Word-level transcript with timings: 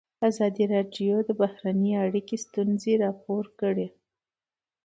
ازادي 0.29 0.63
راډیو 0.73 1.15
د 1.27 1.29
بهرنۍ 1.39 1.91
اړیکې 2.05 2.35
ستونزې 2.45 2.93
راپور 3.03 3.43
کړي. 3.59 3.87